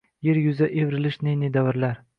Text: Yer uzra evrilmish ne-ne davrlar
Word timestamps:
Yer 0.27 0.39
uzra 0.51 0.69
evrilmish 0.83 1.21
ne-ne 1.29 1.55
davrlar 1.59 2.05